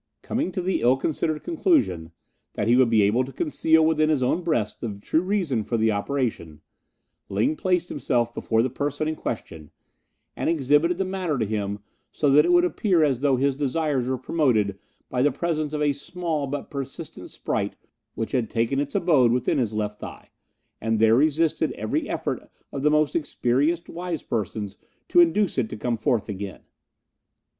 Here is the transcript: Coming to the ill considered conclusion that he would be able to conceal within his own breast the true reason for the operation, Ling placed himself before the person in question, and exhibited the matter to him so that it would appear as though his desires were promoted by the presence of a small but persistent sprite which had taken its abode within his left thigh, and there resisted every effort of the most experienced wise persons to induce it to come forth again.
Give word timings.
Coming 0.23 0.51
to 0.53 0.63
the 0.63 0.81
ill 0.81 0.97
considered 0.97 1.43
conclusion 1.43 2.11
that 2.53 2.67
he 2.67 2.75
would 2.75 2.89
be 2.89 3.03
able 3.03 3.23
to 3.23 3.31
conceal 3.31 3.85
within 3.85 4.09
his 4.09 4.23
own 4.23 4.41
breast 4.41 4.81
the 4.81 4.95
true 4.97 5.21
reason 5.21 5.63
for 5.63 5.77
the 5.77 5.91
operation, 5.91 6.61
Ling 7.29 7.55
placed 7.55 7.89
himself 7.89 8.33
before 8.33 8.63
the 8.63 8.69
person 8.71 9.07
in 9.07 9.13
question, 9.15 9.69
and 10.35 10.49
exhibited 10.49 10.97
the 10.97 11.05
matter 11.05 11.37
to 11.37 11.45
him 11.45 11.81
so 12.11 12.31
that 12.31 12.45
it 12.45 12.51
would 12.51 12.65
appear 12.65 13.03
as 13.03 13.19
though 13.19 13.35
his 13.35 13.55
desires 13.55 14.07
were 14.07 14.17
promoted 14.17 14.79
by 15.07 15.21
the 15.21 15.31
presence 15.31 15.71
of 15.71 15.83
a 15.83 15.93
small 15.93 16.47
but 16.47 16.71
persistent 16.71 17.29
sprite 17.29 17.75
which 18.15 18.31
had 18.31 18.49
taken 18.49 18.79
its 18.79 18.95
abode 18.95 19.31
within 19.31 19.59
his 19.59 19.71
left 19.71 19.99
thigh, 19.99 20.29
and 20.81 20.97
there 20.97 21.13
resisted 21.13 21.71
every 21.73 22.09
effort 22.09 22.49
of 22.71 22.81
the 22.81 22.89
most 22.89 23.15
experienced 23.15 23.87
wise 23.87 24.23
persons 24.23 24.77
to 25.07 25.19
induce 25.19 25.59
it 25.59 25.69
to 25.69 25.77
come 25.77 25.95
forth 25.95 26.27
again. 26.27 26.61